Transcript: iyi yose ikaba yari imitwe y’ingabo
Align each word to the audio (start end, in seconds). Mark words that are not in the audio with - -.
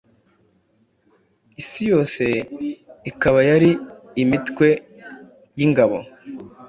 iyi 1.61 1.81
yose 1.91 2.23
ikaba 3.09 3.39
yari 3.49 3.71
imitwe 4.21 4.67
y’ingabo 5.57 5.97